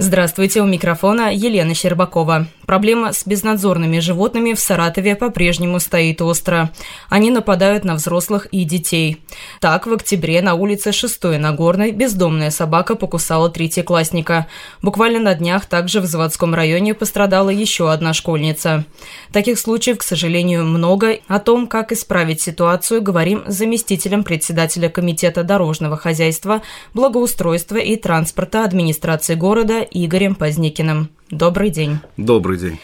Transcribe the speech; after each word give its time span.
Здравствуйте, 0.00 0.62
у 0.62 0.64
микрофона 0.64 1.34
Елена 1.34 1.74
Щербакова. 1.74 2.46
Проблема 2.66 3.12
с 3.12 3.26
безнадзорными 3.26 3.98
животными 3.98 4.52
в 4.52 4.60
Саратове 4.60 5.16
по-прежнему 5.16 5.80
стоит 5.80 6.22
остро. 6.22 6.70
Они 7.08 7.30
нападают 7.30 7.82
на 7.82 7.94
взрослых 7.94 8.46
и 8.52 8.64
детей. 8.64 9.22
Так, 9.58 9.86
в 9.86 9.92
октябре 9.92 10.40
на 10.40 10.54
улице 10.54 10.92
6 10.92 11.38
Нагорной 11.38 11.90
бездомная 11.90 12.50
собака 12.50 12.94
покусала 12.94 13.50
третьеклассника. 13.50 14.46
Буквально 14.82 15.18
на 15.18 15.34
днях 15.34 15.66
также 15.66 16.00
в 16.00 16.04
заводском 16.04 16.54
районе 16.54 16.94
пострадала 16.94 17.50
еще 17.50 17.90
одна 17.90 18.12
школьница. 18.12 18.84
Таких 19.32 19.58
случаев, 19.58 19.98
к 19.98 20.02
сожалению, 20.02 20.64
много. 20.64 21.18
О 21.26 21.40
том, 21.40 21.66
как 21.66 21.90
исправить 21.90 22.40
ситуацию, 22.40 23.02
говорим 23.02 23.44
с 23.48 23.54
заместителем 23.54 24.22
председателя 24.22 24.90
Комитета 24.90 25.42
дорожного 25.42 25.96
хозяйства, 25.96 26.62
благоустройства 26.94 27.78
и 27.78 27.96
транспорта 27.96 28.62
администрации 28.62 29.34
города 29.34 29.87
Игорем 29.90 30.34
Поздникиным. 30.34 31.10
Добрый 31.30 31.70
день. 31.70 31.98
Добрый 32.16 32.58
день. 32.58 32.78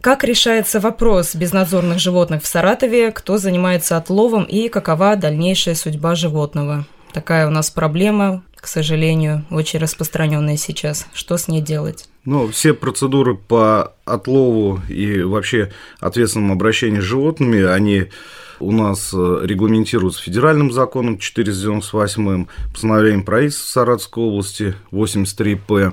Как 0.00 0.22
решается 0.22 0.78
вопрос 0.78 1.34
безнадзорных 1.34 1.98
животных 1.98 2.42
в 2.42 2.46
Саратове, 2.46 3.10
кто 3.10 3.36
занимается 3.36 3.96
отловом 3.96 4.44
и 4.44 4.68
какова 4.68 5.16
дальнейшая 5.16 5.74
судьба 5.74 6.14
животного? 6.14 6.86
Такая 7.12 7.48
у 7.48 7.50
нас 7.50 7.70
проблема, 7.70 8.44
к 8.54 8.68
сожалению, 8.68 9.44
очень 9.50 9.80
распространенная 9.80 10.56
сейчас. 10.56 11.06
Что 11.14 11.36
с 11.36 11.48
ней 11.48 11.60
делать? 11.60 12.08
Ну, 12.24 12.48
все 12.48 12.74
процедуры 12.74 13.34
по 13.34 13.94
отлову 14.04 14.80
и 14.88 15.22
вообще 15.22 15.72
ответственному 15.98 16.52
обращению 16.52 17.02
с 17.02 17.06
животными, 17.06 17.62
они 17.64 18.06
у 18.60 18.70
нас 18.72 19.12
э, 19.14 19.40
регламентируются 19.42 20.22
федеральным 20.22 20.70
законом 20.70 21.18
498, 21.18 22.46
постановлением 22.72 23.24
правительства 23.24 23.80
Саратовской 23.80 24.22
области 24.22 24.74
83П 24.92 25.92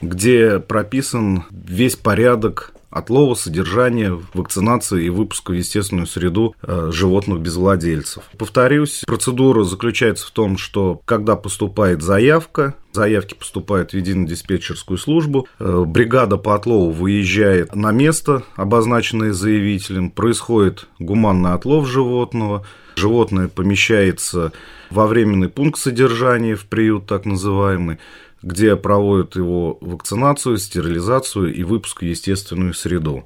где 0.00 0.58
прописан 0.58 1.44
весь 1.50 1.96
порядок 1.96 2.72
отлова, 2.90 3.34
содержания, 3.34 4.18
вакцинации 4.32 5.04
и 5.04 5.10
выпуска 5.10 5.50
в 5.50 5.54
естественную 5.54 6.06
среду 6.06 6.54
э, 6.62 6.90
животных 6.92 7.40
без 7.40 7.56
владельцев. 7.56 8.24
Повторюсь, 8.38 9.02
процедура 9.06 9.64
заключается 9.64 10.26
в 10.26 10.30
том, 10.30 10.56
что 10.56 11.00
когда 11.04 11.36
поступает 11.36 12.02
заявка, 12.02 12.74
заявки 12.92 13.34
поступают 13.34 13.90
в 13.90 13.94
единую 13.94 14.26
диспетчерскую 14.26 14.96
службу, 14.96 15.46
э, 15.58 15.84
бригада 15.86 16.38
по 16.38 16.54
отлову 16.54 16.90
выезжает 16.90 17.74
на 17.74 17.92
место, 17.92 18.44
обозначенное 18.56 19.32
заявителем, 19.32 20.10
происходит 20.10 20.86
гуманный 20.98 21.52
отлов 21.52 21.86
животного, 21.86 22.64
животное 22.96 23.48
помещается 23.48 24.52
во 24.90 25.06
временный 25.06 25.50
пункт 25.50 25.78
содержания, 25.78 26.56
в 26.56 26.64
приют 26.64 27.06
так 27.06 27.26
называемый, 27.26 27.98
где 28.42 28.76
проводят 28.76 29.36
его 29.36 29.78
вакцинацию, 29.80 30.58
стерилизацию 30.58 31.54
и 31.54 31.62
выпуск 31.64 32.02
в 32.02 32.04
естественную 32.04 32.74
среду. 32.74 33.24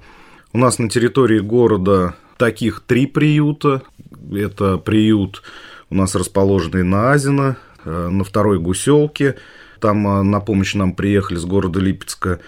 У 0.52 0.58
нас 0.58 0.78
на 0.78 0.88
территории 0.88 1.38
города 1.38 2.14
таких 2.38 2.80
три 2.80 3.06
приюта. 3.06 3.83
Это 4.33 4.78
приют 4.78 5.42
у 5.90 5.94
нас 5.94 6.14
расположенный 6.14 6.83
на 6.83 7.12
Азино, 7.12 7.56
э, 7.84 8.08
на 8.08 8.24
второй 8.24 8.58
Гуселке. 8.58 9.36
Там 9.80 10.06
э, 10.08 10.22
на 10.22 10.40
помощь 10.40 10.74
нам 10.74 10.94
приехали 10.94 11.36
с 11.36 11.44
города 11.44 11.80
Липецка 11.80 12.40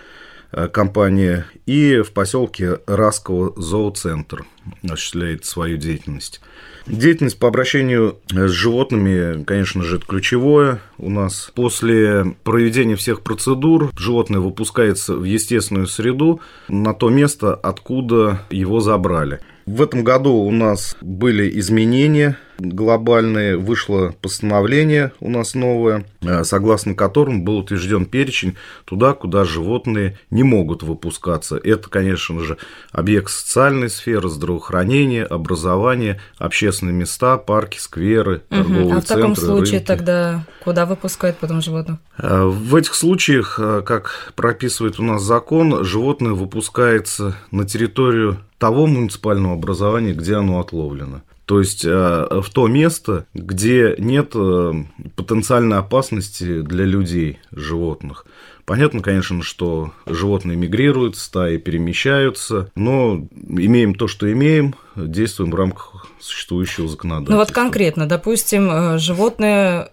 компания. 0.72 1.46
И 1.66 2.00
в 2.00 2.12
поселке 2.12 2.80
Расково 2.86 3.52
зооцентр 3.60 4.44
осуществляет 4.82 5.44
свою 5.44 5.76
деятельность. 5.76 6.40
Деятельность 6.86 7.38
по 7.38 7.48
обращению 7.48 8.18
с 8.30 8.50
животными, 8.50 9.42
конечно 9.44 9.82
же, 9.82 9.96
это 9.96 10.06
ключевое. 10.06 10.80
У 10.98 11.08
нас 11.08 11.50
после 11.54 12.36
проведения 12.44 12.94
всех 12.94 13.22
процедур 13.22 13.90
животное 13.96 14.40
выпускается 14.40 15.14
в 15.14 15.24
естественную 15.24 15.86
среду 15.86 16.40
на 16.68 16.92
то 16.92 17.08
место, 17.08 17.54
откуда 17.54 18.42
его 18.50 18.80
забрали. 18.80 19.40
В 19.64 19.80
этом 19.80 20.04
году 20.04 20.34
у 20.34 20.50
нас 20.50 20.94
были 21.00 21.58
изменения 21.58 22.36
глобальные, 22.58 23.56
вышло 23.56 24.14
постановление 24.20 25.12
у 25.20 25.30
нас 25.30 25.54
новое, 25.54 26.06
э, 26.22 26.44
согласно 26.44 26.94
которому 26.94 27.42
был 27.42 27.58
утвержден 27.58 28.06
перечень 28.06 28.56
туда, 28.84 29.12
куда 29.12 29.44
животные 29.44 30.18
не 30.30 30.42
могут 30.42 30.82
выпускаться. 30.82 31.56
Это, 31.56 31.88
конечно 31.88 32.40
же, 32.40 32.56
объект 32.92 33.30
социальной 33.30 33.90
сферы, 33.90 34.28
здравоохранения, 34.28 35.24
образования, 35.24 36.20
общественные 36.38 36.94
места, 36.94 37.36
парки, 37.38 37.78
скверы, 37.78 38.42
торговые 38.48 38.86
угу. 38.86 38.94
А 38.94 39.00
в 39.00 39.04
центры, 39.04 39.14
таком 39.16 39.36
случае 39.36 39.78
рынки. 39.78 39.86
тогда 39.86 40.46
куда 40.62 40.86
выпускают 40.86 41.36
потом 41.38 41.60
животных? 41.60 41.98
Э, 42.18 42.44
в 42.44 42.74
этих 42.76 42.94
случаях, 42.94 43.58
э, 43.58 43.82
как 43.84 44.32
прописывает 44.36 44.98
у 44.98 45.02
нас 45.02 45.22
закон, 45.22 45.84
животное 45.84 46.32
выпускается 46.32 47.36
на 47.50 47.64
территорию 47.64 48.38
того 48.58 48.86
муниципального 48.86 49.54
образования, 49.54 50.12
где 50.12 50.36
оно 50.36 50.60
отловлено. 50.60 51.22
То 51.46 51.60
есть 51.60 51.84
э, 51.84 51.88
в 51.90 52.48
то 52.50 52.68
место, 52.68 53.26
где 53.34 53.94
нет 53.98 54.32
э, 54.34 54.72
потенциальной 55.14 55.78
опасности 55.78 56.62
для 56.62 56.84
людей, 56.86 57.38
животных. 57.50 58.24
Понятно, 58.64 59.02
конечно, 59.02 59.42
что 59.42 59.92
животные 60.06 60.56
мигрируют, 60.56 61.16
стаи 61.16 61.58
перемещаются, 61.58 62.70
но 62.74 63.28
имеем 63.46 63.94
то, 63.94 64.08
что 64.08 64.32
имеем, 64.32 64.74
действуем 64.96 65.50
в 65.50 65.54
рамках 65.54 66.06
существующего 66.18 66.88
законодательства. 66.88 67.32
Ну 67.34 67.38
вот 67.38 67.50
конкретно, 67.50 68.06
допустим, 68.06 68.70
э, 68.70 68.98
животное 68.98 69.90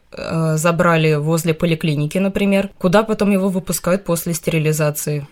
забрали 0.56 1.14
возле 1.16 1.54
поликлиники, 1.54 2.18
например, 2.18 2.70
куда 2.78 3.04
потом 3.04 3.32
его 3.32 3.48
выпускают 3.48 4.04
после 4.04 4.34
стерилизации? 4.34 5.26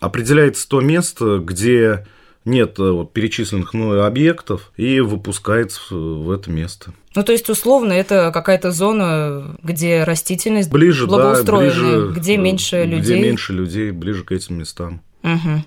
Определяется 0.00 0.68
то 0.68 0.80
место, 0.80 1.38
где 1.38 2.04
нет 2.44 2.78
э, 2.78 2.90
вот, 2.90 3.12
перечисленных 3.12 3.74
мною 3.74 4.04
объектов 4.04 4.72
и 4.76 5.00
выпускается 5.00 5.80
в 5.94 6.30
это 6.30 6.50
место. 6.50 6.92
Ну, 7.14 7.22
то 7.22 7.32
есть, 7.32 7.48
условно, 7.48 7.92
это 7.92 8.30
какая-то 8.32 8.72
зона, 8.72 9.56
где 9.62 10.04
растительность 10.04 10.70
ближе, 10.70 11.06
благоустроенная, 11.06 11.70
да, 11.70 12.06
ближе, 12.06 12.20
где 12.20 12.36
меньше 12.36 12.84
людей. 12.84 13.16
Где 13.16 13.20
меньше 13.20 13.52
людей, 13.52 13.90
ближе 13.90 14.24
к 14.24 14.32
этим 14.32 14.58
местам. 14.58 15.00
Угу. 15.22 15.64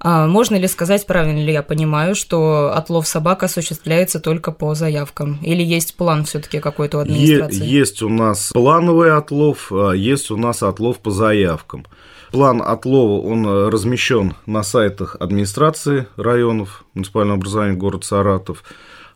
А 0.00 0.28
можно 0.28 0.54
ли 0.54 0.68
сказать, 0.68 1.06
правильно 1.06 1.44
ли 1.44 1.52
я 1.52 1.62
понимаю, 1.62 2.14
что 2.14 2.72
отлов 2.74 3.08
собак 3.08 3.42
осуществляется 3.42 4.20
только 4.20 4.52
по 4.52 4.74
заявкам? 4.74 5.38
Или 5.42 5.62
есть 5.62 5.96
план 5.96 6.24
все-таки 6.24 6.60
какой-то 6.60 6.98
у 6.98 7.00
администрации? 7.00 7.66
Есть 7.66 8.02
у 8.02 8.08
нас 8.08 8.50
плановый 8.52 9.12
отлов, 9.12 9.72
а 9.72 9.92
есть 9.92 10.30
у 10.30 10.36
нас 10.36 10.62
отлов 10.62 10.98
по 11.00 11.10
заявкам. 11.10 11.84
План 12.30 12.62
отлова, 12.64 13.26
он 13.26 13.46
э, 13.46 13.68
размещен 13.70 14.34
на 14.46 14.62
сайтах 14.62 15.16
администрации 15.18 16.06
районов 16.16 16.84
муниципального 16.94 17.38
образования 17.38 17.74
город 17.74 18.04
Саратов. 18.04 18.64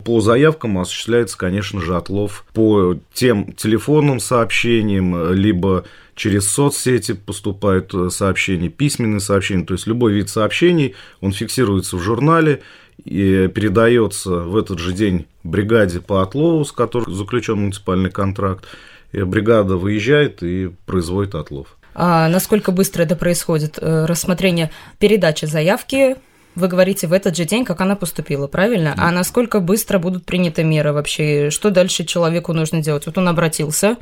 По 0.05 0.21
заявкам 0.21 0.79
осуществляется, 0.79 1.37
конечно 1.37 1.81
же, 1.81 1.97
отлов 1.97 2.45
по 2.55 2.97
тем 3.13 3.53
телефонным 3.53 4.19
сообщениям, 4.19 5.33
либо 5.33 5.85
через 6.15 6.51
соцсети 6.51 7.13
поступают 7.13 7.93
э, 7.95 8.09
сообщения, 8.11 8.69
письменные 8.69 9.21
сообщения, 9.21 9.65
то 9.65 9.75
есть 9.75 9.87
любой 9.87 10.15
вид 10.15 10.31
сообщений, 10.31 10.95
он 11.21 11.33
фиксируется 11.33 11.97
в 11.97 12.01
журнале 12.01 12.63
и 13.05 13.49
передается 13.55 14.41
в 14.41 14.57
этот 14.57 14.79
же 14.79 14.93
день 14.93 15.27
бригаде 15.45 16.01
по 16.01 16.23
отлову, 16.23 16.65
с 16.65 16.73
которой 16.73 17.13
заключен 17.13 17.59
муниципальный 17.59 18.11
контракт, 18.11 18.65
и 19.13 19.23
бригада 19.23 19.77
выезжает 19.77 20.43
и 20.43 20.71
производит 20.87 21.35
отлов. 21.35 21.77
А 21.95 22.29
насколько 22.29 22.73
быстро 22.73 23.03
это 23.03 23.17
происходит? 23.17 23.79
Э, 23.81 24.07
рассмотрение 24.07 24.71
передачи 24.99 25.45
заявки, 25.45 26.17
вы 26.55 26.69
говорите 26.69 27.07
в 27.07 27.13
этот 27.13 27.37
же 27.37 27.45
день, 27.45 27.65
как 27.65 27.81
она 27.81 27.97
поступила, 27.97 28.47
правильно? 28.47 28.93
Да. 28.97 29.05
А 29.09 29.11
насколько 29.11 29.61
быстро 29.61 29.99
будут 29.99 30.25
приняты 30.27 30.65
меры 30.65 30.93
вообще? 30.93 31.51
Что 31.51 31.71
дальше 31.71 32.05
человеку 32.05 32.53
нужно 32.53 32.83
делать? 32.83 33.07
Вот 33.07 33.17
он 33.17 33.29
обратился, 33.29 33.97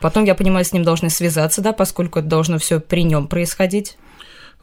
потом, 0.00 0.24
я 0.24 0.34
понимаю, 0.34 0.64
с 0.64 0.72
ним 0.72 0.82
должны 0.82 1.10
связаться, 1.10 1.60
да, 1.60 1.72
поскольку 1.72 2.18
это 2.18 2.28
должно 2.28 2.58
все 2.58 2.80
при 2.80 3.04
нем 3.04 3.28
происходить. 3.28 3.96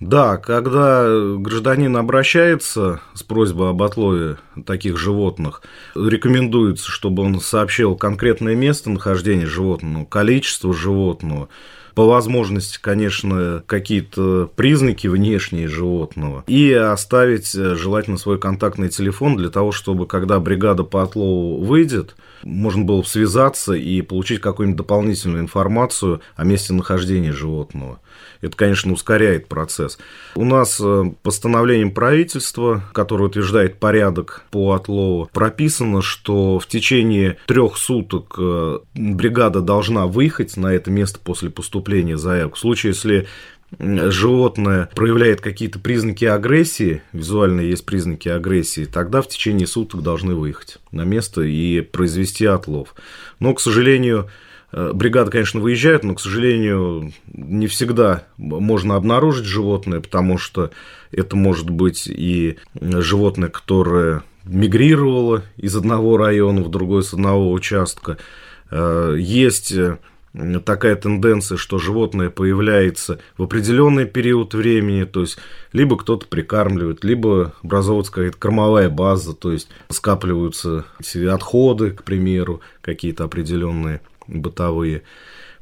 Да, 0.02 0.38
когда 0.38 1.06
гражданин 1.38 1.96
обращается 1.98 3.02
с 3.14 3.22
просьбой 3.24 3.72
об 3.72 3.84
отлове 3.84 4.38
таких 4.66 4.98
животных, 4.98 5.62
рекомендуется, 5.94 6.90
чтобы 6.90 7.24
он 7.24 7.42
сообщил 7.42 7.96
конкретное 7.96 8.56
место 8.56 8.90
нахождения 8.90 9.46
животного, 9.46 10.06
количество 10.06 10.74
животного, 10.74 11.50
по 12.00 12.06
возможности, 12.06 12.80
конечно, 12.80 13.62
какие-то 13.68 14.50
признаки 14.56 15.08
внешние 15.08 15.68
животного, 15.68 16.46
и 16.48 16.72
оставить 16.72 17.54
э, 17.54 17.76
желательно 17.76 18.18
свой 18.18 18.40
контактный 18.40 18.88
телефон 18.88 19.36
для 19.36 19.50
того, 19.50 19.74
чтобы 19.74 20.08
когда 20.08 20.40
бригада 20.40 20.86
по 20.86 21.04
отлову 21.04 21.62
выйдет, 21.62 22.16
можно 22.44 22.84
было 22.84 23.04
связаться 23.04 23.74
и 23.74 24.02
получить 24.02 24.42
какую-нибудь 24.42 24.78
дополнительную 24.78 25.42
информацию 25.42 26.22
о 26.36 26.44
месте 26.44 26.74
нахождения 26.74 27.32
животного. 27.32 28.00
Это, 28.42 28.56
конечно, 28.56 28.94
ускоряет 28.94 29.48
процесс. 29.48 30.00
У 30.36 30.46
нас 30.46 30.80
э, 30.82 31.12
постановлением 31.24 31.92
правительства, 31.92 32.84
которое 32.94 33.26
утверждает 33.26 33.80
порядок 33.80 34.44
по 34.52 34.74
отлову, 34.74 35.30
прописано, 35.34 36.02
что 36.02 36.60
в 36.60 36.68
течение 36.68 37.38
трех 37.48 37.78
суток 37.78 38.36
э, 38.38 38.80
бригада 38.96 39.62
должна 39.62 40.08
выехать 40.08 40.56
на 40.58 40.68
это 40.68 40.90
место 40.90 41.20
после 41.20 41.50
поступления 41.50 42.18
заявок. 42.18 42.56
В 42.56 42.60
случае, 42.60 42.92
если 42.92 43.28
животное 43.78 44.90
проявляет 44.96 45.42
какие-то 45.42 45.80
признаки 45.80 46.26
агрессии, 46.26 47.02
визуально 47.14 47.62
есть 47.62 47.86
признаки 47.86 48.30
агрессии, 48.30 48.86
тогда 48.86 49.22
в 49.22 49.28
течение 49.28 49.68
суток 49.68 50.02
должны 50.02 50.36
выехать 50.36 50.78
на 50.92 51.04
место 51.04 51.42
и 51.42 51.82
произвести 51.82 52.46
отлов. 52.46 52.96
Но, 53.40 53.54
к 53.54 53.62
сожалению, 53.62 54.30
Э, 54.72 54.92
бригада, 54.94 55.32
конечно, 55.32 55.60
выезжает, 55.60 56.04
но, 56.04 56.16
к 56.16 56.20
сожалению, 56.20 57.12
не 57.28 57.68
всегда 57.68 58.26
можно 58.38 58.96
обнаружить 58.96 59.46
животное, 59.46 60.00
потому 60.00 60.38
что 60.38 60.72
это 61.12 61.36
может 61.36 61.70
быть 61.70 62.08
и 62.08 62.58
животное, 62.80 63.50
которое 63.50 64.24
мигрировало 64.44 65.44
из 65.58 65.76
одного 65.76 66.18
района 66.18 66.62
в 66.62 66.70
другой 66.70 67.04
с 67.04 67.14
одного 67.14 67.52
участка. 67.52 68.18
Э, 68.70 69.16
есть 69.18 69.74
такая 70.66 70.96
тенденция, 70.96 71.58
что 71.58 71.80
животное 71.80 72.30
появляется 72.30 73.20
в 73.38 73.44
определенный 73.44 74.06
период 74.06 74.54
времени, 74.54 75.04
то 75.04 75.22
есть 75.22 75.38
либо 75.74 75.98
кто-то 75.98 76.28
прикармливает, 76.28 77.04
либо 77.04 77.54
образовывается 77.64 78.12
какая-то 78.12 78.38
кормовая 78.38 78.90
база, 78.90 79.34
то 79.34 79.52
есть 79.52 79.70
скапливаются 79.90 80.86
отходы, 81.32 81.92
к 81.92 82.04
примеру, 82.04 82.62
какие-то 82.82 83.24
определенные 83.24 84.02
бытовые. 84.28 85.04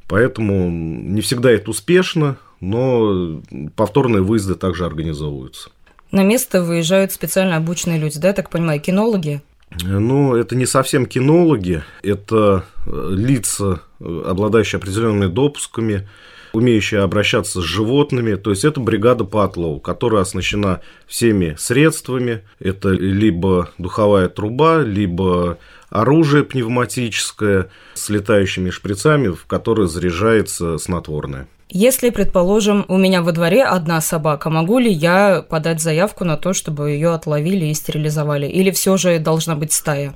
Поэтому 0.07 0.69
не 0.69 1.21
всегда 1.21 1.51
это 1.51 1.69
успешно, 1.69 2.37
но 2.59 3.41
повторные 3.75 4.21
выезды 4.21 4.55
также 4.55 4.85
организовываются. 4.85 5.69
На 6.11 6.23
место 6.23 6.63
выезжают 6.63 7.11
специально 7.11 7.57
обученные 7.57 7.99
люди, 7.99 8.19
да, 8.19 8.29
я 8.29 8.33
так 8.33 8.49
понимаю, 8.49 8.79
кинологи? 8.79 9.41
Ну, 9.83 10.35
это 10.35 10.55
не 10.55 10.65
совсем 10.65 11.05
кинологи, 11.05 11.83
это 12.01 12.65
э, 12.85 13.09
лица, 13.11 13.81
э, 13.99 14.23
обладающие 14.25 14.77
определенными 14.77 15.27
допусками, 15.31 16.07
умеющие 16.53 17.01
обращаться 17.01 17.61
с 17.61 17.63
животными. 17.63 18.35
То 18.35 18.51
есть 18.51 18.65
это 18.65 18.79
бригада 18.79 19.23
по 19.23 19.43
отлову, 19.43 19.79
которая 19.79 20.21
оснащена 20.21 20.81
всеми 21.05 21.55
средствами. 21.57 22.43
Это 22.59 22.89
либо 22.89 23.69
духовая 23.77 24.29
труба, 24.29 24.81
либо 24.81 25.57
оружие 25.89 26.43
пневматическое 26.43 27.69
с 27.93 28.09
летающими 28.09 28.69
шприцами, 28.69 29.29
в 29.29 29.45
которое 29.45 29.87
заряжается 29.87 30.77
снотворное. 30.77 31.47
Если, 31.69 32.11
предположим, 32.11 32.85
у 32.87 32.97
меня 32.97 33.21
во 33.21 33.33
дворе 33.33 33.63
одна 33.63 33.99
собака, 33.99 34.49
могу 34.49 34.79
ли 34.79 34.89
я 34.89 35.41
подать 35.41 35.81
заявку 35.81 36.23
на 36.23 36.37
то, 36.37 36.53
чтобы 36.53 36.91
ее 36.91 37.13
отловили 37.13 37.65
и 37.65 37.73
стерилизовали? 37.73 38.47
Или 38.47 38.71
все 38.71 38.95
же 38.95 39.19
должна 39.19 39.55
быть 39.55 39.73
стая? 39.73 40.15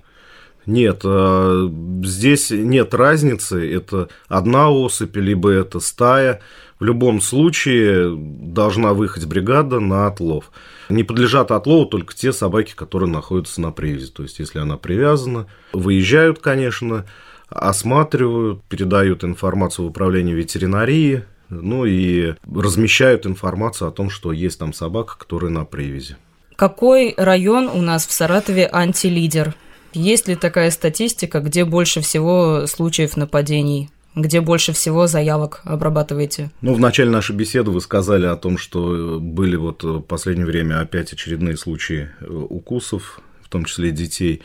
Нет, 0.65 1.01
а, 1.03 1.69
здесь 2.03 2.51
нет 2.51 2.93
разницы, 2.93 3.69
это 3.75 4.09
одна 4.27 4.69
особь, 4.69 5.17
либо 5.17 5.49
это 5.49 5.79
стая. 5.79 6.39
В 6.79 6.85
любом 6.85 7.19
случае 7.19 8.15
должна 8.15 8.93
выехать 8.93 9.25
бригада 9.25 9.79
на 9.79 10.07
отлов. 10.07 10.51
Не 10.89 11.03
подлежат 11.03 11.51
отлову 11.51 11.85
только 11.85 12.15
те 12.15 12.31
собаки, 12.31 12.73
которые 12.75 13.09
находятся 13.09 13.59
на 13.59 13.71
привязи. 13.71 14.11
То 14.11 14.23
есть, 14.23 14.39
если 14.39 14.59
она 14.59 14.77
привязана, 14.77 15.47
выезжают, 15.73 16.39
конечно, 16.39 17.05
осматривают, 17.49 18.63
передают 18.63 19.23
информацию 19.23 19.85
в 19.85 19.89
управление 19.89 20.35
ветеринарии, 20.35 21.23
ну 21.51 21.85
и 21.85 22.33
размещают 22.51 23.27
информацию 23.27 23.89
о 23.89 23.91
том, 23.91 24.09
что 24.09 24.31
есть 24.31 24.57
там 24.57 24.73
собака, 24.73 25.17
которая 25.17 25.51
на 25.51 25.65
привязи. 25.65 26.15
Какой 26.55 27.13
район 27.17 27.67
у 27.67 27.81
нас 27.81 28.07
в 28.07 28.11
Саратове 28.11 28.69
антилидер? 28.71 29.55
Есть 29.93 30.27
ли 30.27 30.35
такая 30.35 30.71
статистика, 30.71 31.39
где 31.39 31.65
больше 31.65 32.01
всего 32.01 32.65
случаев 32.67 33.17
нападений? 33.17 33.89
где 34.15 34.41
больше 34.41 34.73
всего 34.73 35.07
заявок 35.07 35.61
обрабатываете? 35.63 36.51
Ну, 36.61 36.73
в 36.73 36.79
начале 36.79 37.09
нашей 37.09 37.35
беседы 37.35 37.71
вы 37.71 37.79
сказали 37.81 38.25
о 38.25 38.35
том, 38.35 38.57
что 38.57 39.19
были 39.21 39.55
вот 39.55 39.83
в 39.83 40.01
последнее 40.01 40.45
время 40.45 40.81
опять 40.81 41.13
очередные 41.13 41.55
случаи 41.55 42.09
э, 42.19 42.25
укусов, 42.25 43.21
в 43.41 43.49
том 43.49 43.65
числе 43.65 43.91
детей. 43.91 44.41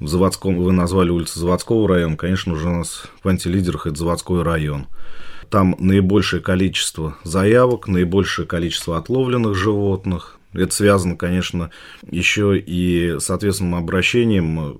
В 0.00 0.08
Заводском, 0.08 0.56
вы 0.56 0.72
назвали 0.72 1.10
улицу 1.10 1.38
Заводского 1.38 1.86
района, 1.88 2.16
конечно 2.16 2.56
же, 2.56 2.68
у 2.68 2.78
нас 2.78 3.04
в 3.22 3.28
антилидерах 3.28 3.86
это 3.86 3.96
Заводской 3.96 4.42
район. 4.42 4.86
Там 5.52 5.76
наибольшее 5.78 6.40
количество 6.40 7.18
заявок, 7.24 7.86
наибольшее 7.86 8.46
количество 8.46 8.96
отловленных 8.96 9.54
животных, 9.54 10.38
это 10.54 10.74
связано, 10.74 11.14
конечно, 11.14 11.68
еще 12.10 12.58
и 12.58 13.18
с 13.18 13.28
ответственным 13.28 13.74
обращением 13.74 14.78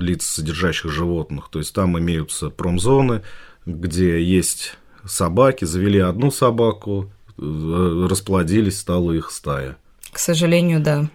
лиц, 0.00 0.24
содержащих 0.24 0.90
животных. 0.90 1.50
То 1.50 1.58
есть 1.58 1.74
там 1.74 1.98
имеются 1.98 2.48
промзоны, 2.48 3.20
где 3.66 4.22
есть 4.22 4.78
собаки, 5.04 5.66
завели 5.66 5.98
одну 5.98 6.30
собаку, 6.30 7.12
э, 7.36 8.06
расплодились, 8.08 8.80
стала 8.80 9.12
их 9.12 9.30
стая. 9.30 9.76
К 10.10 10.18
сожалению, 10.18 10.80
да. 10.80 11.06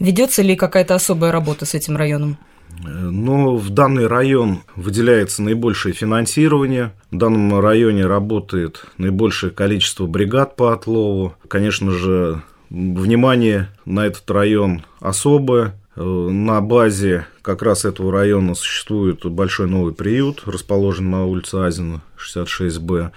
Ведется 0.00 0.42
ли 0.42 0.56
какая-то 0.56 0.96
особая 0.96 1.30
работа 1.30 1.66
с 1.66 1.74
этим 1.74 1.96
районом? 1.96 2.36
Но 2.84 3.56
в 3.56 3.70
данный 3.70 4.06
район 4.06 4.60
выделяется 4.76 5.42
наибольшее 5.42 5.92
финансирование. 5.92 6.92
В 7.10 7.16
данном 7.16 7.60
районе 7.60 8.06
работает 8.06 8.84
наибольшее 8.98 9.50
количество 9.50 10.06
бригад 10.06 10.56
по 10.56 10.72
отлову. 10.72 11.34
Конечно 11.48 11.90
же, 11.90 12.42
внимание 12.70 13.68
на 13.84 14.06
этот 14.06 14.30
район 14.30 14.82
особое. 15.00 15.74
Э, 15.96 16.02
на 16.02 16.60
базе 16.60 17.26
как 17.42 17.62
раз 17.62 17.84
этого 17.84 18.12
района 18.12 18.54
существует 18.54 19.24
большой 19.26 19.66
новый 19.66 19.92
приют, 19.92 20.42
расположен 20.46 21.10
на 21.10 21.26
улице 21.26 21.56
Азина, 21.56 22.02
66Б. 22.16 23.10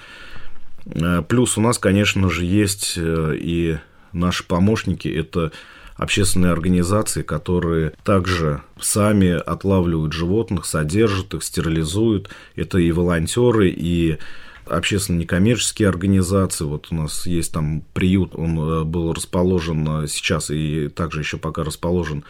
Э, 0.86 1.22
плюс 1.28 1.58
у 1.58 1.62
нас, 1.62 1.78
конечно 1.78 2.30
же, 2.30 2.44
есть 2.44 2.96
э, 2.98 3.36
и 3.40 3.78
наши 4.12 4.44
помощники, 4.44 5.08
это 5.08 5.52
общественные 5.96 6.52
организации, 6.52 7.22
которые 7.22 7.94
также 8.04 8.62
сами 8.80 9.32
отлавливают 9.32 10.14
животных, 10.14 10.66
содержат 10.66 11.34
их, 11.34 11.44
стерилизуют. 11.44 12.30
Это 12.56 12.78
и 12.78 12.92
волонтеры, 12.92 13.70
и 13.70 14.18
общественно 14.66 15.20
некоммерческие 15.20 15.90
организации. 15.90 16.66
Вот 16.66 16.88
у 16.92 16.96
нас 16.96 17.26
есть 17.26 17.52
там 17.52 17.84
приют, 17.94 18.36
он 18.36 18.60
э, 18.60 18.84
был 18.84 19.14
расположен 19.14 20.04
э, 20.04 20.08
сейчас 20.08 20.50
и 20.50 20.90
также 20.90 21.20
еще 21.20 21.38
пока 21.38 21.64
расположен 21.64 22.24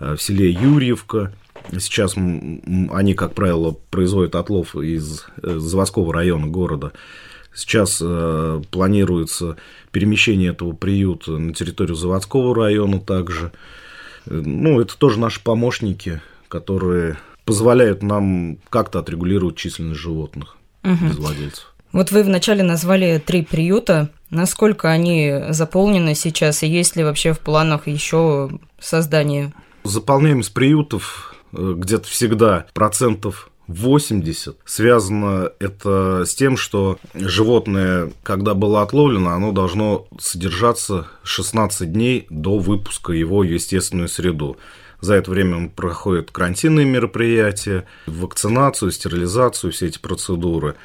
э, 0.00 0.16
в 0.16 0.22
селе 0.22 0.50
Юрьевка. 0.50 1.32
Сейчас 1.72 2.16
они, 2.16 3.14
как 3.14 3.34
правило, 3.34 3.76
производят 3.90 4.34
отлов 4.36 4.76
из 4.76 5.24
заводского 5.42 6.12
района 6.12 6.46
города. 6.46 6.92
Сейчас 7.56 8.02
планируется 8.70 9.56
перемещение 9.90 10.50
этого 10.50 10.72
приюта 10.72 11.32
на 11.32 11.54
территорию 11.54 11.96
заводского 11.96 12.54
района 12.54 13.00
также. 13.00 13.50
Ну, 14.26 14.80
это 14.80 14.96
тоже 14.98 15.18
наши 15.18 15.42
помощники, 15.42 16.20
которые 16.48 17.16
позволяют 17.46 18.02
нам 18.02 18.58
как-то 18.68 18.98
отрегулировать 18.98 19.56
численность 19.56 20.00
животных 20.00 20.56
угу. 20.82 21.06
без 21.06 21.16
владельцев. 21.16 21.72
Вот 21.92 22.10
вы 22.10 22.24
вначале 22.24 22.62
назвали 22.62 23.22
три 23.24 23.42
приюта. 23.42 24.10
Насколько 24.28 24.90
они 24.90 25.44
заполнены 25.50 26.14
сейчас, 26.14 26.62
и 26.62 26.66
есть 26.66 26.96
ли 26.96 27.04
вообще 27.04 27.32
в 27.32 27.38
планах 27.38 27.86
еще 27.86 28.50
создание? 28.78 29.54
Заполняемость 29.84 30.52
приютов 30.52 31.34
э, 31.52 31.74
где-то 31.76 32.08
всегда 32.08 32.66
процентов 32.74 33.50
80. 33.68 34.56
Связано 34.64 35.50
это 35.58 36.24
с 36.24 36.34
тем, 36.34 36.56
что 36.56 36.98
животное, 37.14 38.12
когда 38.22 38.54
было 38.54 38.82
отловлено, 38.82 39.30
оно 39.30 39.52
должно 39.52 40.06
содержаться 40.18 41.08
16 41.24 41.92
дней 41.92 42.26
до 42.30 42.58
выпуска 42.58 43.12
его 43.12 43.38
в 43.40 43.42
естественную 43.44 44.08
среду. 44.08 44.56
За 45.00 45.14
это 45.14 45.30
время 45.30 45.56
он 45.56 45.70
проходит 45.70 46.30
карантинные 46.30 46.86
мероприятия, 46.86 47.86
вакцинацию, 48.06 48.90
стерилизацию, 48.92 49.72
все 49.72 49.86
эти 49.86 49.98
процедуры. 49.98 50.76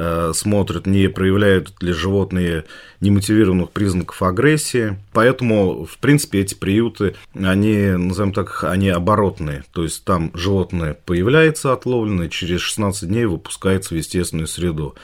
Э, 0.00 0.30
смотрят, 0.32 0.86
не 0.86 1.08
проявляют 1.08 1.72
ли 1.82 1.90
животные 1.90 2.66
немотивированных 3.00 3.70
признаков 3.70 4.22
агрессии. 4.22 4.96
Поэтому, 5.12 5.86
в 5.86 5.98
принципе, 5.98 6.38
эти 6.38 6.54
приюты, 6.54 7.16
они, 7.34 7.88
назовем 7.96 8.32
так, 8.32 8.62
они 8.62 8.90
оборотные. 8.90 9.64
То 9.72 9.82
есть 9.82 10.04
там 10.04 10.30
животное 10.34 10.96
появляется 11.04 11.72
отловленное, 11.72 12.28
через 12.28 12.60
16 12.60 13.08
дней 13.08 13.24
выпускается 13.24 13.94
в 13.94 13.96
естественную 13.96 14.46
среду. 14.46 14.94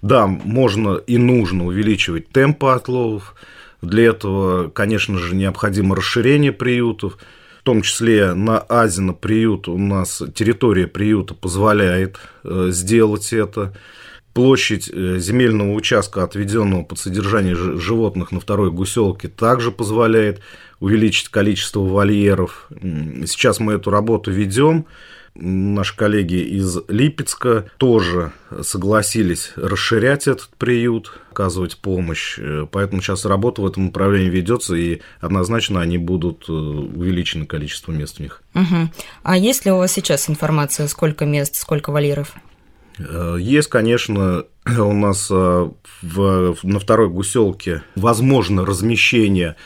Да, 0.00 0.26
можно 0.26 0.94
и 0.94 1.18
нужно 1.18 1.66
увеличивать 1.66 2.30
темпы 2.30 2.68
отловов. 2.68 3.34
Для 3.82 4.06
этого, 4.06 4.70
конечно 4.70 5.18
же, 5.18 5.34
необходимо 5.34 5.94
расширение 5.94 6.52
приютов. 6.52 7.18
В 7.58 7.62
том 7.62 7.82
числе 7.82 8.32
на 8.32 8.58
Азино 8.70 9.12
приют 9.12 9.68
у 9.68 9.76
нас 9.76 10.22
территория 10.34 10.86
приюта 10.86 11.34
позволяет 11.34 12.16
э, 12.42 12.68
сделать 12.70 13.34
это. 13.34 13.74
Площадь 14.32 14.88
э, 14.92 15.18
земельного 15.18 15.72
участка, 15.74 16.22
отведенного 16.22 16.84
под 16.84 16.98
содержание 16.98 17.54
животных 17.54 18.30
на 18.32 18.40
второй 18.40 18.70
гуселке, 18.70 19.28
также 19.28 19.72
позволяет 19.72 20.40
увеличить 20.78 21.28
количество 21.28 21.80
вольеров. 21.80 22.68
Сейчас 22.70 23.60
мы 23.60 23.74
эту 23.74 23.90
работу 23.90 24.30
ведем. 24.30 24.86
Наши 25.34 25.96
коллеги 25.96 26.34
из 26.34 26.78
Липецка 26.88 27.70
тоже 27.76 28.32
согласились 28.62 29.52
расширять 29.54 30.26
этот 30.26 30.48
приют, 30.58 31.20
оказывать 31.30 31.76
помощь. 31.76 32.38
Поэтому 32.72 33.00
сейчас 33.00 33.24
работа 33.24 33.62
в 33.62 33.66
этом 33.66 33.86
направлении 33.86 34.28
ведется, 34.28 34.74
и 34.74 35.00
однозначно 35.20 35.80
они 35.80 35.98
будут 35.98 36.46
э, 36.48 36.52
увеличены 36.52 37.46
количество 37.46 37.92
мест 37.92 38.16
в 38.16 38.20
них. 38.20 38.42
Угу. 38.54 38.90
А 39.22 39.36
есть 39.36 39.64
ли 39.64 39.70
у 39.72 39.76
вас 39.76 39.92
сейчас 39.92 40.28
информация, 40.28 40.88
сколько 40.88 41.24
мест, 41.24 41.54
сколько 41.54 41.90
вольеров? 41.90 42.34
Э, 43.08 43.36
есть, 43.38 43.68
конечно, 43.68 44.44
у 44.66 44.92
нас 44.92 45.28
э, 45.30 45.70
в, 46.02 46.56
на 46.62 46.78
второй 46.78 47.08
гуселке 47.08 47.82
возможно 47.96 48.66
размещение 48.66 49.56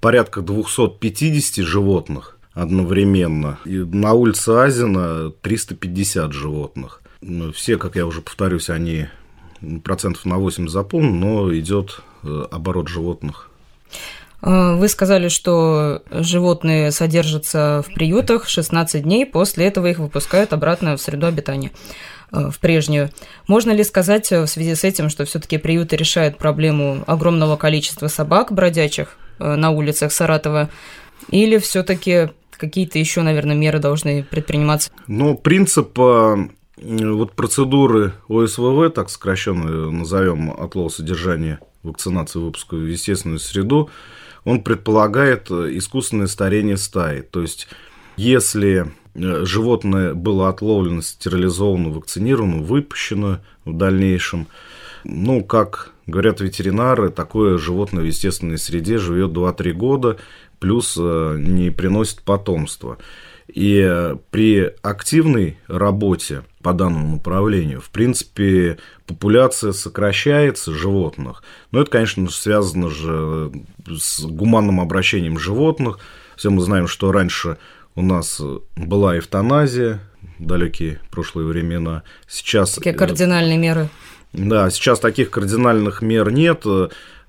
порядка 0.00 0.40
250 0.40 1.64
животных 1.64 2.38
одновременно. 2.54 3.58
И 3.64 3.76
на 3.78 4.12
улице 4.14 4.50
Азина 4.50 5.30
350 5.30 6.32
животных. 6.32 7.02
Ну, 7.20 7.52
все, 7.52 7.76
как 7.76 7.96
я 7.96 8.06
уже 8.06 8.22
повторюсь, 8.22 8.70
они 8.70 9.08
процентов 9.84 10.24
на 10.24 10.38
8 10.38 10.68
заполнены, 10.68 11.18
но 11.18 11.54
идет 11.54 12.00
э, 12.22 12.46
оборот 12.50 12.88
животных. 12.88 13.46
Вы 14.42 14.88
сказали, 14.88 15.28
что 15.28 16.02
животные 16.10 16.92
содержатся 16.92 17.84
в 17.86 17.92
приютах 17.92 18.48
16 18.48 19.02
дней, 19.02 19.26
после 19.26 19.66
этого 19.66 19.86
их 19.86 19.98
выпускают 19.98 20.54
обратно 20.54 20.96
в 20.96 21.02
среду 21.02 21.26
обитания 21.26 21.72
в 22.30 22.58
прежнюю. 22.60 23.10
Можно 23.48 23.72
ли 23.72 23.84
сказать 23.84 24.30
в 24.30 24.46
связи 24.46 24.74
с 24.74 24.84
этим, 24.84 25.08
что 25.08 25.24
все-таки 25.24 25.58
приюты 25.58 25.96
решают 25.96 26.38
проблему 26.38 27.02
огромного 27.06 27.56
количества 27.56 28.08
собак 28.08 28.52
бродячих 28.52 29.16
на 29.38 29.70
улицах 29.70 30.12
Саратова, 30.12 30.70
или 31.30 31.58
все-таки 31.58 32.30
какие-то 32.60 32.98
еще, 32.98 33.22
наверное, 33.22 33.56
меры 33.56 33.78
должны 33.78 34.22
предприниматься? 34.22 34.90
Ну, 35.06 35.36
принцип 35.36 35.98
э, 35.98 36.36
вот 36.76 37.32
процедуры 37.32 38.12
ОСВВ, 38.28 38.90
так 38.94 39.10
сокращенно 39.10 39.90
назовем 39.90 40.50
отлов 40.50 40.94
содержания 40.94 41.58
вакцинации 41.82 42.38
выпуска 42.38 42.74
в 42.74 42.86
естественную 42.86 43.38
среду, 43.38 43.90
он 44.44 44.62
предполагает 44.62 45.50
э, 45.50 45.70
искусственное 45.72 46.26
старение 46.26 46.76
стаи. 46.76 47.22
То 47.22 47.40
есть, 47.40 47.68
если 48.16 48.82
э, 48.82 48.90
животное 49.14 50.14
было 50.14 50.48
отловлено, 50.48 51.02
стерилизовано, 51.02 51.90
вакцинировано, 51.90 52.58
выпущено 52.58 53.40
в 53.64 53.76
дальнейшем, 53.76 54.46
ну, 55.04 55.44
как 55.44 55.92
говорят 56.06 56.40
ветеринары, 56.40 57.10
такое 57.10 57.58
животное 57.58 58.02
в 58.02 58.06
естественной 58.06 58.58
среде 58.58 58.98
живет 58.98 59.30
2-3 59.30 59.72
года, 59.72 60.16
плюс 60.58 60.96
э, 60.98 61.36
не 61.38 61.70
приносит 61.70 62.22
потомства. 62.22 62.98
И 63.48 63.80
э, 63.84 64.16
при 64.30 64.72
активной 64.82 65.58
работе 65.66 66.42
по 66.62 66.72
данному 66.72 67.14
направлению, 67.14 67.80
в 67.80 67.90
принципе, 67.90 68.78
популяция 69.06 69.72
сокращается 69.72 70.72
животных. 70.72 71.42
Но 71.72 71.80
это, 71.80 71.90
конечно, 71.90 72.28
связано 72.30 72.90
же 72.90 73.50
с 73.88 74.20
гуманным 74.20 74.80
обращением 74.80 75.38
животных. 75.38 75.98
Все 76.36 76.50
мы 76.50 76.60
знаем, 76.60 76.86
что 76.86 77.10
раньше 77.10 77.56
у 77.94 78.02
нас 78.02 78.40
была 78.76 79.18
эвтаназия, 79.18 80.00
далекие 80.38 81.00
прошлые 81.10 81.46
времена. 81.46 82.02
Сейчас... 82.26 82.76
Какие 82.76 82.94
кардинальные 82.94 83.58
меры? 83.58 83.88
Да, 84.32 84.70
сейчас 84.70 85.00
таких 85.00 85.30
кардинальных 85.30 86.02
мер 86.02 86.30
нет. 86.30 86.64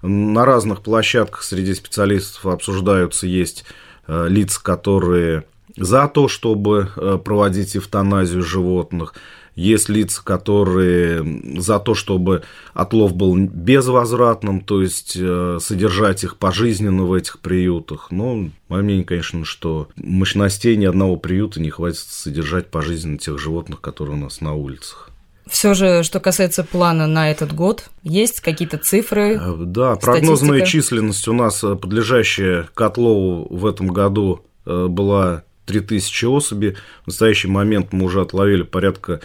На 0.01 0.45
разных 0.45 0.81
площадках 0.81 1.43
среди 1.43 1.73
специалистов 1.73 2.45
обсуждаются, 2.45 3.27
есть 3.27 3.65
э, 4.07 4.27
лица, 4.29 4.61
которые 4.61 5.45
за 5.77 6.07
то, 6.07 6.27
чтобы 6.27 6.89
э, 6.95 7.19
проводить 7.23 7.77
эвтаназию 7.77 8.41
животных. 8.43 9.13
Есть 9.61 9.89
лица, 9.89 10.23
которые 10.23 11.23
за 11.61 11.77
то, 11.77 11.93
чтобы 11.93 12.41
отлов 12.73 13.13
был 13.13 13.37
безвозвратным, 13.37 14.61
то 14.61 14.81
есть 14.81 15.15
э, 15.15 15.59
содержать 15.61 16.23
их 16.23 16.37
пожизненно 16.37 17.03
в 17.03 17.13
этих 17.13 17.39
приютах. 17.39 18.07
Но 18.09 18.49
мое 18.69 18.81
мнение, 18.81 19.05
конечно, 19.05 19.45
что 19.45 19.87
мощностей 19.95 20.75
ни 20.77 20.85
одного 20.85 21.15
приюта 21.15 21.61
не 21.61 21.69
хватит 21.69 21.99
содержать 21.99 22.71
пожизненно 22.71 23.19
тех 23.19 23.37
животных, 23.37 23.81
которые 23.81 24.15
у 24.15 24.19
нас 24.19 24.41
на 24.41 24.55
улицах. 24.55 25.11
Все 25.47 25.75
же, 25.75 26.01
что 26.01 26.19
касается 26.19 26.63
плана 26.63 27.05
на 27.05 27.29
этот 27.29 27.53
год, 27.53 27.91
есть 28.01 28.41
какие-то 28.41 28.79
цифры? 28.79 29.35
Э, 29.35 29.53
да, 29.59 29.93
статистика? 29.93 30.11
прогнозная 30.11 30.65
численность 30.65 31.27
у 31.27 31.33
нас, 31.33 31.63
э, 31.63 31.75
подлежащая 31.75 32.67
котлову 32.73 33.47
в 33.55 33.67
этом 33.67 33.89
году, 33.89 34.43
была 34.65 35.43
3000 35.79 36.25
особей. 36.25 36.75
В 37.03 37.07
настоящий 37.07 37.47
момент 37.47 37.93
мы 37.93 38.05
уже 38.05 38.21
отловили 38.21 38.63
порядка 38.63 39.21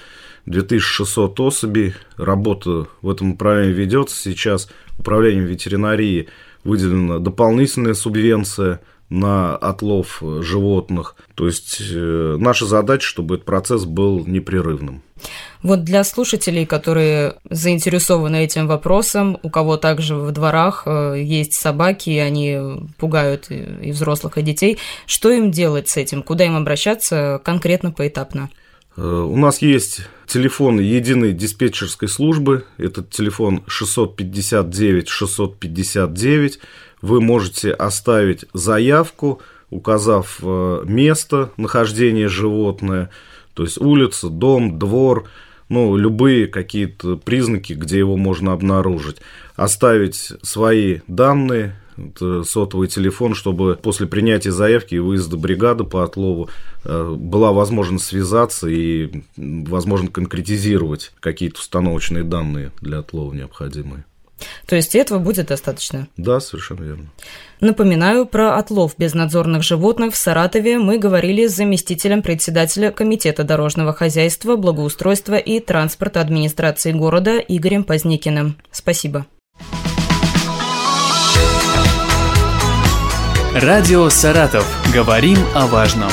2600 0.46 1.40
особей. 1.40 1.94
Работа 2.16 2.86
в 3.02 3.10
этом 3.10 3.30
направлении 3.30 3.74
ведется. 3.74 4.16
Сейчас 4.16 4.68
управлением 4.98 5.44
ветеринарии 5.44 6.28
выделена 6.64 7.18
дополнительная 7.18 7.94
субвенция 7.94 8.80
на 9.08 9.56
отлов 9.56 10.22
животных. 10.40 11.16
То 11.34 11.46
есть 11.46 11.80
наша 11.90 12.66
задача, 12.66 13.06
чтобы 13.06 13.36
этот 13.36 13.46
процесс 13.46 13.84
был 13.84 14.26
непрерывным. 14.26 15.02
Вот 15.62 15.84
для 15.84 16.04
слушателей, 16.04 16.66
которые 16.66 17.36
заинтересованы 17.48 18.44
этим 18.44 18.66
вопросом, 18.66 19.38
у 19.42 19.50
кого 19.50 19.76
также 19.76 20.14
в 20.14 20.30
дворах 20.30 20.82
э, 20.86 21.22
есть 21.22 21.54
собаки, 21.54 22.10
и 22.10 22.18
они 22.18 22.58
пугают 22.98 23.46
и 23.50 23.90
взрослых, 23.90 24.38
и 24.38 24.42
детей, 24.42 24.78
что 25.06 25.30
им 25.30 25.50
делать 25.50 25.88
с 25.88 25.96
этим? 25.96 26.22
Куда 26.22 26.44
им 26.44 26.56
обращаться 26.56 27.40
конкретно 27.42 27.90
поэтапно? 27.90 28.50
Э, 28.96 29.02
у 29.02 29.36
нас 29.36 29.62
есть 29.62 30.02
телефон 30.26 30.78
единой 30.78 31.32
диспетчерской 31.32 32.08
службы. 32.08 32.64
Этот 32.76 33.10
телефон 33.10 33.64
659 33.66 35.08
659. 35.08 36.60
Вы 37.02 37.20
можете 37.20 37.72
оставить 37.72 38.44
заявку, 38.52 39.40
указав 39.70 40.38
э, 40.42 40.84
место 40.86 41.50
нахождения 41.56 42.28
животное– 42.28 43.10
то 43.56 43.62
есть 43.62 43.78
улица, 43.80 44.28
дом, 44.28 44.78
двор, 44.78 45.24
ну, 45.70 45.96
любые 45.96 46.46
какие-то 46.46 47.16
признаки, 47.16 47.72
где 47.72 47.98
его 47.98 48.16
можно 48.18 48.52
обнаружить. 48.52 49.16
Оставить 49.56 50.32
свои 50.42 51.00
данные, 51.08 51.80
сотовый 52.44 52.88
телефон, 52.88 53.34
чтобы 53.34 53.78
после 53.82 54.06
принятия 54.06 54.52
заявки 54.52 54.96
и 54.96 54.98
выезда 54.98 55.38
бригады 55.38 55.84
по 55.84 56.04
отлову 56.04 56.50
э, 56.84 57.14
была 57.18 57.52
возможность 57.52 58.04
связаться 58.04 58.68
и, 58.68 59.22
возможно, 59.38 60.10
конкретизировать 60.10 61.14
какие-то 61.20 61.58
установочные 61.58 62.22
данные 62.22 62.72
для 62.82 62.98
отлова 62.98 63.32
необходимые. 63.32 64.04
То 64.66 64.76
есть 64.76 64.94
этого 64.94 65.18
будет 65.18 65.46
достаточно? 65.46 66.08
Да, 66.16 66.40
совершенно 66.40 66.82
верно. 66.82 67.06
Напоминаю, 67.60 68.26
про 68.26 68.56
отлов 68.56 68.94
безнадзорных 68.98 69.62
животных 69.62 70.14
в 70.14 70.16
Саратове 70.16 70.78
мы 70.78 70.98
говорили 70.98 71.46
с 71.46 71.56
заместителем 71.56 72.22
председателя 72.22 72.90
Комитета 72.90 73.44
дорожного 73.44 73.92
хозяйства, 73.92 74.56
благоустройства 74.56 75.36
и 75.36 75.60
транспорта 75.60 76.20
администрации 76.20 76.92
города 76.92 77.38
Игорем 77.38 77.84
Поздникиным. 77.84 78.56
Спасибо. 78.70 79.26
Радио 83.54 84.10
«Саратов». 84.10 84.66
Говорим 84.92 85.38
о 85.54 85.66
важном. 85.66 86.10